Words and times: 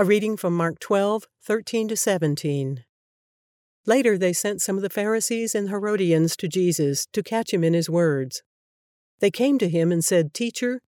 A 0.00 0.04
reading 0.04 0.36
from 0.36 0.56
Mark 0.56 0.78
12, 0.78 1.26
13 1.42 1.88
to 1.88 1.96
17. 1.96 2.84
Later 3.84 4.16
they 4.16 4.32
sent 4.32 4.62
some 4.62 4.76
of 4.76 4.82
the 4.82 4.88
Pharisees 4.88 5.56
and 5.56 5.70
Herodians 5.70 6.36
to 6.36 6.46
Jesus 6.46 7.04
to 7.12 7.20
catch 7.20 7.52
him 7.52 7.64
in 7.64 7.74
his 7.74 7.90
words. 7.90 8.44
They 9.18 9.32
came 9.32 9.58
to 9.58 9.68
him 9.68 9.90
and 9.90 10.04
said, 10.04 10.32
Teacher, 10.32 10.82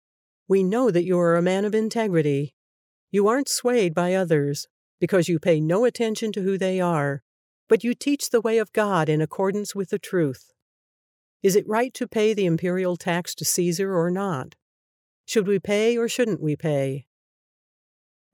we 0.49 0.65
know 0.65 0.91
that 0.91 1.05
you 1.05 1.21
are 1.21 1.37
a 1.37 1.41
man 1.41 1.65
of 1.65 1.73
integrity. 1.73 2.57
You 3.13 3.29
aren't 3.29 3.49
swayed 3.49 3.95
by 3.95 4.13
others, 4.13 4.67
because 4.99 5.29
you 5.29 5.39
pay 5.39 5.61
no 5.61 5.85
attention 5.85 6.33
to 6.33 6.43
who 6.43 6.59
they 6.59 6.81
are, 6.81 7.23
but 7.69 7.85
you 7.85 7.95
teach 7.95 8.31
the 8.31 8.41
way 8.41 8.59
of 8.59 8.73
God 8.73 9.09
in 9.09 9.21
accordance 9.21 9.73
with 9.73 9.91
the 9.91 10.01
truth. 10.01 10.53
Is 11.45 11.55
it 11.55 11.69
right 11.69 11.95
to 11.95 12.09
pay 12.09 12.35
the 12.35 12.47
imperial 12.47 12.97
tax 12.97 13.37
to 13.37 13.45
Caesar 13.45 13.97
or 13.97 14.11
not? 14.11 14.57
Should 15.27 15.47
we 15.47 15.61
pay 15.61 15.97
or 15.97 16.09
shouldn't 16.09 16.43
we 16.43 16.57
pay? 16.57 17.06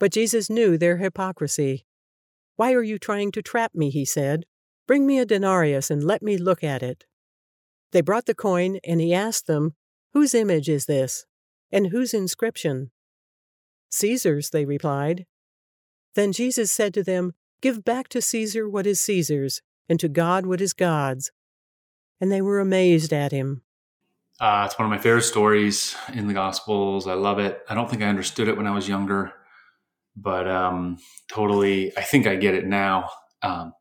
But 0.03 0.11
Jesus 0.11 0.51
knew 0.51 0.77
their 0.77 0.97
hypocrisy. 0.97 1.87
Why 2.57 2.73
are 2.73 2.83
you 2.83 2.99
trying 2.99 3.31
to 3.31 3.41
trap 3.41 3.73
me? 3.73 3.89
he 3.89 4.05
said. 4.05 4.47
Bring 4.89 5.07
me 5.07 5.21
a 5.21 5.25
denarius 5.25 5.93
and 5.93 6.03
let 6.03 6.25
me 6.25 6.37
look 6.37 6.65
at 6.65 6.83
it. 6.83 7.05
They 7.93 8.01
brought 8.01 8.27
the 8.27 8.35
coin, 8.35 8.81
and 8.83 9.01
he 9.01 9.15
asked 9.15 9.47
them, 9.47 9.75
Whose 10.13 10.35
image 10.35 10.69
is 10.69 10.87
this? 10.87 11.25
And 11.71 11.93
whose 11.93 12.15
inscription? 12.15 12.91
Caesar's, 13.91 14.51
they 14.51 14.65
replied. 14.65 15.25
Then 16.17 16.33
Jesus 16.33 16.73
said 16.73 16.93
to 16.95 17.05
them, 17.05 17.35
Give 17.61 17.85
back 17.85 18.09
to 18.09 18.21
Caesar 18.21 18.69
what 18.69 18.89
is 18.89 19.01
Caesar's, 19.03 19.63
and 19.89 20.01
to 20.01 20.09
God 20.09 20.47
what 20.47 20.61
is 20.61 20.73
God's. 20.73 21.31
And 22.21 22.33
they 22.33 22.43
were 22.43 22.59
amazed 22.59 23.13
at 23.13 23.31
him. 23.31 23.63
Uh, 24.41 24.65
it's 24.67 24.77
one 24.77 24.87
of 24.87 24.91
my 24.91 24.99
favorite 24.99 25.23
stories 25.23 25.95
in 26.13 26.27
the 26.27 26.35
Gospels. 26.35 27.07
I 27.07 27.15
love 27.15 27.39
it. 27.39 27.63
I 27.69 27.77
don't 27.77 27.89
think 27.89 28.03
I 28.03 28.07
understood 28.07 28.49
it 28.49 28.57
when 28.57 28.67
I 28.67 28.73
was 28.73 28.89
younger 28.89 29.35
but 30.17 30.49
um, 30.49 30.99
totally, 31.29 31.97
I 31.97 32.03
think 32.03 32.27
I 32.27 32.37
get 32.37 32.55
it 32.55 32.67
now. 32.67 33.11
Um, 33.43 33.73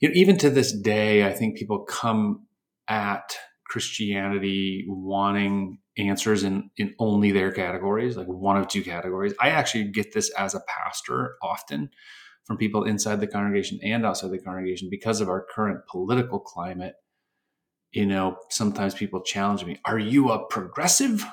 you 0.00 0.08
know, 0.08 0.14
even 0.14 0.36
to 0.38 0.50
this 0.50 0.72
day, 0.72 1.26
I 1.26 1.32
think 1.32 1.56
people 1.56 1.80
come 1.84 2.46
at 2.88 3.36
Christianity 3.66 4.84
wanting 4.88 5.78
answers 5.96 6.42
in 6.42 6.70
in 6.76 6.94
only 6.98 7.32
their 7.32 7.52
categories, 7.52 8.16
like 8.16 8.26
one 8.26 8.56
of 8.56 8.68
two 8.68 8.82
categories. 8.82 9.34
I 9.40 9.50
actually 9.50 9.84
get 9.84 10.12
this 10.12 10.30
as 10.30 10.54
a 10.54 10.62
pastor 10.68 11.36
often 11.42 11.90
from 12.44 12.58
people 12.58 12.84
inside 12.84 13.20
the 13.20 13.26
congregation 13.26 13.78
and 13.82 14.04
outside 14.04 14.30
the 14.30 14.38
congregation 14.38 14.88
because 14.90 15.20
of 15.20 15.28
our 15.28 15.46
current 15.54 15.80
political 15.90 16.38
climate. 16.38 16.94
You 17.92 18.06
know, 18.06 18.36
sometimes 18.50 18.94
people 18.94 19.22
challenge 19.22 19.64
me, 19.64 19.78
"Are 19.84 19.98
you 19.98 20.30
a 20.30 20.46
progressive 20.46 21.24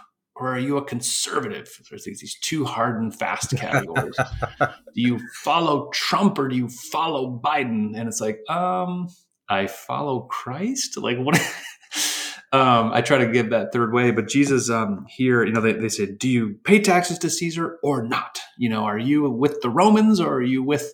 or 0.41 0.55
are 0.55 0.59
you 0.59 0.77
a 0.77 0.83
conservative? 0.83 1.69
There's 1.89 2.03
these 2.03 2.35
two 2.41 2.65
hard 2.65 2.99
and 2.99 3.13
fast 3.13 3.51
categories. 3.57 4.15
do 4.59 4.67
you 4.95 5.19
follow 5.43 5.89
Trump 5.93 6.39
or 6.39 6.47
do 6.47 6.55
you 6.55 6.67
follow 6.67 7.39
Biden? 7.43 7.95
And 7.95 8.07
it's 8.07 8.19
like, 8.19 8.39
um, 8.49 9.07
I 9.47 9.67
follow 9.67 10.21
Christ. 10.21 10.97
Like 10.97 11.19
what? 11.19 11.35
um, 12.51 12.91
I 12.91 13.01
try 13.01 13.19
to 13.19 13.31
give 13.31 13.51
that 13.51 13.71
third 13.71 13.93
way, 13.93 14.09
but 14.09 14.27
Jesus 14.27 14.69
um, 14.71 15.05
here, 15.07 15.45
you 15.45 15.53
know, 15.53 15.61
they, 15.61 15.73
they 15.73 15.89
said, 15.89 16.17
do 16.17 16.27
you 16.27 16.55
pay 16.63 16.79
taxes 16.79 17.19
to 17.19 17.29
Caesar 17.29 17.77
or 17.83 18.01
not? 18.01 18.39
You 18.57 18.69
know, 18.69 18.83
are 18.83 18.97
you 18.97 19.29
with 19.29 19.61
the 19.61 19.69
Romans 19.69 20.19
or 20.19 20.33
are 20.33 20.41
you 20.41 20.63
with 20.63 20.91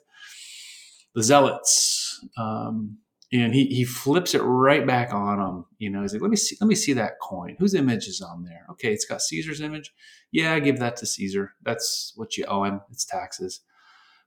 the 1.15 1.23
Zealots? 1.23 2.19
Um, 2.37 2.97
and 3.31 3.53
he 3.53 3.65
he 3.65 3.83
flips 3.83 4.33
it 4.33 4.41
right 4.41 4.85
back 4.85 5.13
on 5.13 5.39
him. 5.39 5.65
You 5.79 5.89
know, 5.89 6.01
he's 6.01 6.13
like, 6.13 6.21
"Let 6.21 6.31
me 6.31 6.37
see, 6.37 6.55
let 6.61 6.67
me 6.67 6.75
see 6.75 6.93
that 6.93 7.19
coin. 7.21 7.55
Whose 7.59 7.73
image 7.73 8.07
is 8.07 8.21
on 8.21 8.43
there? 8.43 8.65
Okay, 8.71 8.93
it's 8.93 9.05
got 9.05 9.21
Caesar's 9.21 9.61
image. 9.61 9.93
Yeah, 10.31 10.53
I 10.53 10.59
give 10.59 10.79
that 10.79 10.95
to 10.97 11.05
Caesar. 11.05 11.53
That's 11.63 12.13
what 12.15 12.37
you 12.37 12.45
owe 12.45 12.63
him. 12.63 12.81
It's 12.91 13.05
taxes." 13.05 13.61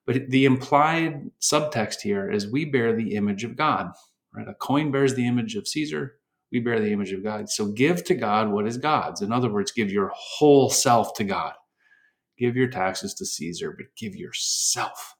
But 0.06 0.30
the 0.30 0.44
implied 0.44 1.30
subtext 1.40 2.00
here 2.02 2.30
is 2.30 2.50
we 2.50 2.64
bear 2.64 2.94
the 2.94 3.14
image 3.14 3.44
of 3.44 3.56
God. 3.56 3.92
Right? 4.34 4.48
A 4.48 4.54
coin 4.54 4.90
bears 4.90 5.14
the 5.14 5.26
image 5.26 5.56
of 5.56 5.68
Caesar. 5.68 6.16
We 6.52 6.60
bear 6.60 6.80
the 6.80 6.92
image 6.92 7.12
of 7.12 7.22
God. 7.22 7.48
So 7.48 7.66
give 7.66 8.04
to 8.04 8.14
God 8.14 8.50
what 8.50 8.66
is 8.66 8.76
God's. 8.76 9.22
In 9.22 9.32
other 9.32 9.52
words, 9.52 9.72
give 9.72 9.90
your 9.90 10.10
whole 10.14 10.68
self 10.68 11.14
to 11.14 11.24
God. 11.24 11.54
Give 12.38 12.56
your 12.56 12.68
taxes 12.68 13.14
to 13.14 13.26
Caesar, 13.26 13.74
but 13.76 13.94
give 13.96 14.16
yourself 14.16 15.14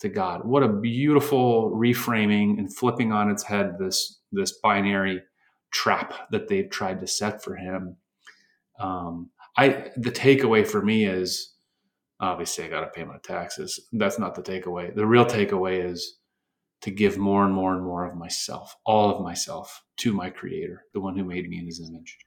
to 0.00 0.08
God. 0.08 0.44
What 0.44 0.62
a 0.62 0.68
beautiful 0.68 1.72
reframing 1.72 2.58
and 2.58 2.74
flipping 2.74 3.12
on 3.12 3.30
its 3.30 3.42
head 3.42 3.76
this 3.78 4.20
this 4.32 4.52
binary 4.52 5.22
trap 5.70 6.30
that 6.30 6.48
they've 6.48 6.70
tried 6.70 7.00
to 7.00 7.06
set 7.06 7.42
for 7.42 7.56
him. 7.56 7.96
Um, 8.78 9.30
I 9.56 9.90
the 9.96 10.10
takeaway 10.10 10.66
for 10.66 10.82
me 10.82 11.04
is 11.04 11.54
obviously 12.20 12.64
I 12.64 12.68
got 12.68 12.80
to 12.80 12.88
pay 12.88 13.04
my 13.04 13.18
taxes. 13.18 13.80
That's 13.92 14.18
not 14.18 14.34
the 14.34 14.42
takeaway. 14.42 14.94
The 14.94 15.06
real 15.06 15.24
takeaway 15.26 15.84
is 15.84 16.18
to 16.82 16.90
give 16.90 17.18
more 17.18 17.44
and 17.44 17.52
more 17.52 17.74
and 17.74 17.84
more 17.84 18.04
of 18.04 18.16
myself, 18.16 18.76
all 18.84 19.10
of 19.10 19.22
myself, 19.22 19.82
to 19.98 20.12
my 20.12 20.30
Creator, 20.30 20.84
the 20.94 21.00
one 21.00 21.16
who 21.16 21.24
made 21.24 21.48
me 21.48 21.58
in 21.58 21.66
His 21.66 21.80
image. 21.80 22.18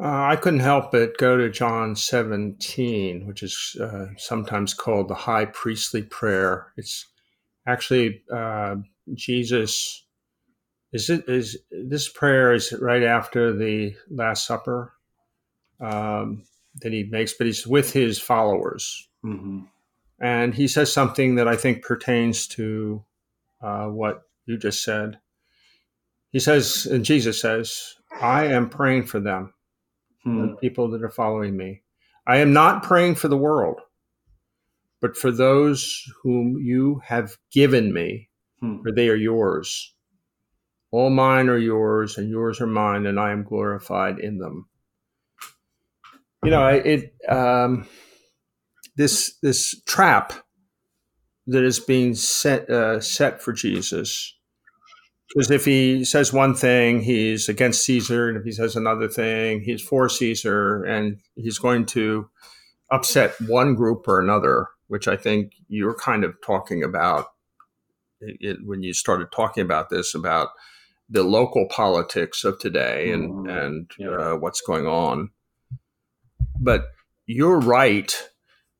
Uh, 0.00 0.26
I 0.30 0.36
couldn't 0.36 0.60
help 0.60 0.92
but 0.92 1.18
go 1.18 1.36
to 1.36 1.50
John 1.50 1.96
17, 1.96 3.26
which 3.26 3.42
is 3.42 3.76
uh, 3.80 4.06
sometimes 4.16 4.72
called 4.72 5.08
the 5.08 5.14
high 5.14 5.46
priestly 5.46 6.02
prayer. 6.02 6.72
It's 6.76 7.06
actually 7.66 8.22
uh, 8.32 8.76
Jesus. 9.14 10.04
Is 10.92 11.10
it 11.10 11.28
is 11.28 11.58
this 11.70 12.08
prayer 12.08 12.54
is 12.54 12.72
right 12.80 13.02
after 13.02 13.52
the 13.52 13.94
Last 14.08 14.46
Supper 14.46 14.94
um, 15.80 16.44
that 16.76 16.92
he 16.92 17.04
makes, 17.04 17.34
but 17.34 17.48
he's 17.48 17.66
with 17.66 17.92
his 17.92 18.20
followers, 18.20 19.08
mm-hmm. 19.24 19.62
and 20.20 20.54
he 20.54 20.66
says 20.68 20.92
something 20.92 21.34
that 21.34 21.48
I 21.48 21.56
think 21.56 21.82
pertains 21.82 22.46
to 22.48 23.04
uh, 23.60 23.86
what 23.86 24.22
you 24.46 24.56
just 24.56 24.82
said. 24.82 25.18
He 26.30 26.38
says, 26.38 26.86
and 26.86 27.04
Jesus 27.04 27.38
says, 27.38 27.96
"I 28.22 28.46
am 28.46 28.70
praying 28.70 29.06
for 29.06 29.20
them." 29.20 29.52
Hmm. 30.30 30.46
the 30.48 30.56
people 30.56 30.90
that 30.90 31.02
are 31.02 31.10
following 31.10 31.56
me. 31.56 31.82
I 32.26 32.38
am 32.38 32.52
not 32.52 32.82
praying 32.82 33.16
for 33.16 33.28
the 33.28 33.36
world, 33.36 33.80
but 35.00 35.16
for 35.16 35.30
those 35.30 36.02
whom 36.22 36.58
you 36.58 37.00
have 37.04 37.36
given 37.50 37.92
me, 37.92 38.28
hmm. 38.60 38.82
for 38.82 38.92
they 38.92 39.08
are 39.08 39.16
yours. 39.16 39.94
All 40.90 41.10
mine 41.10 41.48
are 41.48 41.58
yours, 41.58 42.16
and 42.16 42.30
yours 42.30 42.60
are 42.60 42.66
mine, 42.66 43.06
and 43.06 43.20
I 43.20 43.32
am 43.32 43.44
glorified 43.44 44.18
in 44.18 44.38
them. 44.38 44.68
You 46.44 46.50
know, 46.50 46.66
it 46.68 47.14
um, 47.28 47.86
this 48.96 49.36
this 49.42 49.80
trap 49.86 50.32
that 51.46 51.64
is 51.64 51.80
being 51.80 52.14
set 52.14 52.70
uh, 52.70 53.00
set 53.00 53.42
for 53.42 53.52
Jesus 53.52 54.37
because 55.28 55.50
if 55.50 55.64
he 55.64 56.04
says 56.04 56.32
one 56.32 56.54
thing, 56.54 57.02
he's 57.02 57.48
against 57.48 57.84
Caesar, 57.84 58.28
and 58.28 58.38
if 58.38 58.44
he 58.44 58.52
says 58.52 58.76
another 58.76 59.08
thing, 59.08 59.60
he's 59.60 59.82
for 59.82 60.08
Caesar, 60.08 60.84
and 60.84 61.18
he's 61.36 61.58
going 61.58 61.84
to 61.86 62.28
upset 62.90 63.34
one 63.46 63.74
group 63.74 64.08
or 64.08 64.20
another, 64.20 64.68
which 64.86 65.06
I 65.06 65.16
think 65.16 65.52
you're 65.68 65.94
kind 65.94 66.24
of 66.24 66.34
talking 66.44 66.82
about 66.82 67.26
it, 68.20 68.58
when 68.64 68.82
you 68.82 68.94
started 68.94 69.30
talking 69.30 69.62
about 69.62 69.90
this 69.90 70.14
about 70.14 70.48
the 71.10 71.22
local 71.22 71.66
politics 71.68 72.44
of 72.44 72.58
today 72.58 73.10
and 73.10 73.30
mm-hmm. 73.30 73.50
and 73.50 73.90
yeah. 73.98 74.10
uh, 74.10 74.36
what's 74.36 74.60
going 74.60 74.86
on. 74.86 75.30
But 76.60 76.86
you're 77.26 77.60
right 77.60 78.30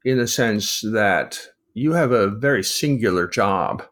in 0.05 0.19
the 0.19 0.27
sense 0.27 0.81
that 0.81 1.39
you 1.75 1.93
have 1.93 2.13
a 2.13 2.29
very 2.29 2.65
singular 2.65 3.29
job. 3.29 3.85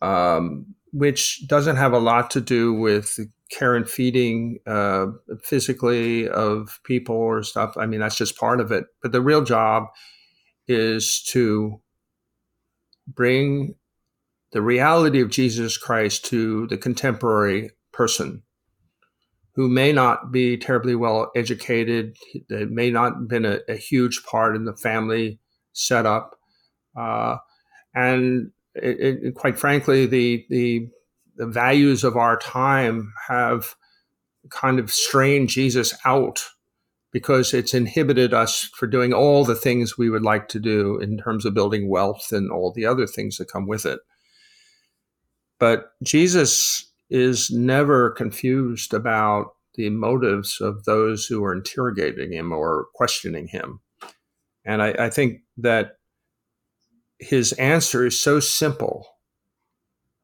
Um, 0.00 0.74
which 0.98 1.46
doesn't 1.46 1.76
have 1.76 1.92
a 1.92 1.98
lot 1.98 2.28
to 2.32 2.40
do 2.40 2.74
with 2.74 3.18
care 3.50 3.76
and 3.76 3.88
feeding 3.88 4.58
uh, 4.66 5.06
physically 5.44 6.28
of 6.28 6.80
people 6.82 7.14
or 7.14 7.42
stuff. 7.44 7.76
I 7.76 7.86
mean, 7.86 8.00
that's 8.00 8.16
just 8.16 8.36
part 8.36 8.60
of 8.60 8.72
it. 8.72 8.84
But 9.00 9.12
the 9.12 9.22
real 9.22 9.44
job 9.44 9.84
is 10.66 11.22
to 11.28 11.80
bring 13.06 13.76
the 14.52 14.60
reality 14.60 15.20
of 15.20 15.30
Jesus 15.30 15.76
Christ 15.76 16.24
to 16.26 16.66
the 16.66 16.76
contemporary 16.76 17.70
person 17.92 18.42
who 19.54 19.68
may 19.68 19.92
not 19.92 20.32
be 20.32 20.56
terribly 20.56 20.96
well 20.96 21.30
educated, 21.36 22.16
that 22.48 22.70
may 22.70 22.90
not 22.90 23.14
have 23.14 23.28
been 23.28 23.44
a, 23.44 23.60
a 23.68 23.76
huge 23.76 24.24
part 24.24 24.56
in 24.56 24.64
the 24.64 24.76
family 24.76 25.38
setup. 25.72 26.38
Uh, 26.96 27.36
and 27.94 28.50
it, 28.82 29.22
it, 29.22 29.34
quite 29.34 29.58
frankly, 29.58 30.06
the, 30.06 30.46
the, 30.48 30.88
the 31.36 31.46
values 31.46 32.04
of 32.04 32.16
our 32.16 32.38
time 32.38 33.12
have 33.28 33.74
kind 34.50 34.78
of 34.78 34.90
strained 34.90 35.48
Jesus 35.48 35.94
out 36.04 36.44
because 37.12 37.54
it's 37.54 37.74
inhibited 37.74 38.34
us 38.34 38.70
for 38.74 38.86
doing 38.86 39.12
all 39.12 39.44
the 39.44 39.54
things 39.54 39.96
we 39.96 40.10
would 40.10 40.22
like 40.22 40.48
to 40.48 40.60
do 40.60 40.98
in 40.98 41.18
terms 41.18 41.44
of 41.44 41.54
building 41.54 41.88
wealth 41.88 42.32
and 42.32 42.50
all 42.50 42.72
the 42.72 42.84
other 42.84 43.06
things 43.06 43.38
that 43.38 43.50
come 43.50 43.66
with 43.66 43.86
it. 43.86 44.00
But 45.58 45.92
Jesus 46.02 46.92
is 47.10 47.50
never 47.50 48.10
confused 48.10 48.92
about 48.92 49.52
the 49.74 49.90
motives 49.90 50.60
of 50.60 50.84
those 50.84 51.26
who 51.26 51.42
are 51.44 51.54
interrogating 51.54 52.32
him 52.32 52.52
or 52.52 52.86
questioning 52.94 53.48
him. 53.48 53.80
And 54.64 54.82
I, 54.82 54.88
I 54.98 55.10
think 55.10 55.40
that 55.56 55.97
his 57.18 57.52
answer 57.54 58.06
is 58.06 58.18
so 58.18 58.40
simple 58.40 59.06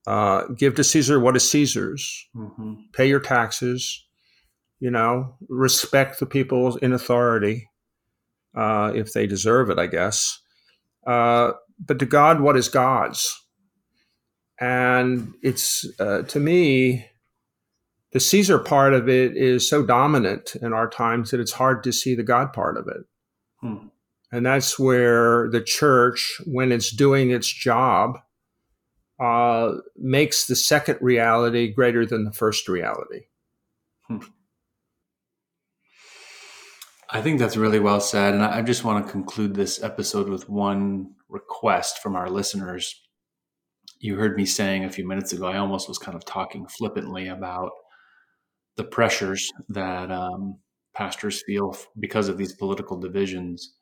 uh, 0.07 0.47
give 0.49 0.75
to 0.75 0.85
Caesar 0.85 1.19
what 1.19 1.37
is 1.37 1.51
Caesar's, 1.51 2.29
mm-hmm. 2.37 2.75
pay 2.93 3.09
your 3.09 3.21
taxes, 3.21 4.05
you 4.79 4.91
know, 4.91 5.37
respect 5.49 6.21
the 6.21 6.27
people 6.27 6.77
in 6.77 6.93
authority 6.93 7.69
uh, 8.55 8.93
if 8.95 9.13
they 9.13 9.27
deserve 9.27 9.71
it, 9.71 9.79
I 9.79 9.87
guess. 9.87 10.41
Uh, 11.07 11.53
but 11.85 11.99
to 11.99 12.07
God, 12.07 12.41
what 12.41 12.57
is 12.57 12.69
God's? 12.69 13.41
And 14.61 15.35
it's, 15.43 15.87
uh, 15.99 16.23
to 16.23 16.39
me, 16.39 17.07
the 18.13 18.21
Caesar 18.21 18.59
part 18.59 18.95
of 18.95 19.09
it 19.09 19.37
is 19.37 19.69
so 19.69 19.85
dominant 19.85 20.55
in 20.57 20.73
our 20.73 20.89
times 20.89 21.31
that 21.31 21.41
it's 21.41 21.53
hard 21.53 21.83
to 21.85 21.93
see 21.93 22.15
the 22.15 22.23
God 22.23 22.53
part 22.53 22.77
of 22.77 22.87
it. 22.87 23.05
Hmm. 23.61 23.89
And 24.35 24.45
that's 24.45 24.81
where 24.81 25.49
the 25.49 25.61
church, 25.61 26.41
when 26.45 26.73
it's 26.73 26.91
doing 26.91 27.31
its 27.31 27.47
job, 27.47 28.19
uh, 29.23 29.75
makes 29.97 30.47
the 30.49 30.57
second 30.57 30.99
reality 31.01 31.73
greater 31.73 32.05
than 32.05 32.25
the 32.25 32.33
first 32.33 32.69
reality. 32.69 33.27
Hmm. 34.09 34.19
I 37.11 37.23
think 37.23 37.39
that's 37.39 37.57
really 37.57 37.79
well 37.79 38.01
said. 38.01 38.35
And 38.35 38.43
I 38.43 38.61
just 38.63 38.83
want 38.83 39.07
to 39.07 39.13
conclude 39.13 39.55
this 39.55 39.81
episode 39.85 40.29
with 40.29 40.49
one 40.49 41.15
request 41.29 42.03
from 42.03 42.17
our 42.17 42.29
listeners. 42.29 43.03
You 44.01 44.17
heard 44.17 44.37
me 44.37 44.47
saying 44.47 44.85
a 44.85 44.91
few 44.91 45.07
minutes 45.07 45.33
ago, 45.33 45.47
I 45.47 45.59
almost 45.59 45.87
was 45.87 45.99
kind 45.99 46.17
of 46.17 46.25
talking 46.25 46.67
flippantly 46.67 47.29
about 47.29 47.71
the 48.75 48.83
pressures 48.83 49.49
that 49.69 50.11
um, 50.11 50.59
pastors 50.93 51.41
feel 51.47 51.77
because 52.01 52.29
of 52.29 52.37
these 52.37 52.53
political 52.53 52.99
divisions. 52.99 53.75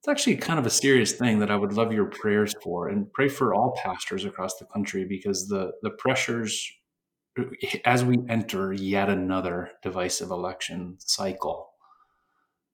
It's 0.00 0.08
actually 0.08 0.36
kind 0.36 0.60
of 0.60 0.66
a 0.66 0.70
serious 0.70 1.12
thing 1.12 1.40
that 1.40 1.50
I 1.50 1.56
would 1.56 1.72
love 1.72 1.92
your 1.92 2.06
prayers 2.06 2.54
for 2.62 2.88
and 2.88 3.12
pray 3.12 3.28
for 3.28 3.52
all 3.52 3.76
pastors 3.82 4.24
across 4.24 4.56
the 4.56 4.66
country 4.66 5.04
because 5.04 5.48
the 5.48 5.72
the 5.82 5.90
pressures 5.90 6.70
as 7.84 8.04
we 8.04 8.18
enter 8.28 8.72
yet 8.72 9.08
another 9.08 9.70
divisive 9.82 10.30
election 10.30 10.96
cycle 10.98 11.70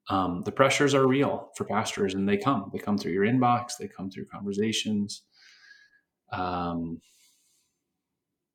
um, 0.09 0.43
the 0.45 0.51
pressures 0.51 0.93
are 0.93 1.07
real 1.07 1.49
for 1.55 1.65
pastors 1.65 2.13
and 2.13 2.29
they 2.29 2.37
come. 2.37 2.69
They 2.71 2.79
come 2.79 2.97
through 2.97 3.13
your 3.13 3.25
inbox 3.25 3.73
they 3.79 3.87
come 3.87 4.09
through 4.09 4.25
conversations 4.25 5.23
um, 6.31 7.01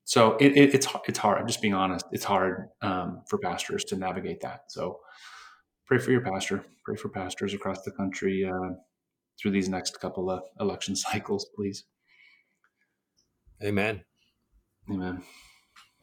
so 0.04 0.36
it, 0.38 0.56
it, 0.56 0.74
it's 0.74 0.86
it's 1.06 1.18
hard 1.18 1.38
i'm 1.40 1.46
just 1.46 1.62
being 1.62 1.74
honest 1.74 2.04
it's 2.12 2.24
hard 2.24 2.68
um, 2.82 3.22
for 3.28 3.38
pastors 3.38 3.84
to 3.84 3.96
navigate 3.96 4.40
that 4.40 4.62
so 4.68 4.98
pray 5.90 5.98
for 5.98 6.12
your 6.12 6.20
pastor. 6.20 6.64
Pray 6.84 6.94
for 6.94 7.08
pastors 7.08 7.52
across 7.52 7.82
the 7.82 7.90
country 7.90 8.44
uh, 8.44 8.74
through 9.40 9.50
these 9.50 9.68
next 9.68 10.00
couple 10.00 10.30
of 10.30 10.44
election 10.60 10.94
cycles, 11.06 11.46
please. 11.56 11.84
Amen. 13.62 14.00
Amen. 14.88 15.22